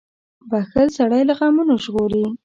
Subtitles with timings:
[0.49, 2.23] •بښل سړی له غمونو ژغوري.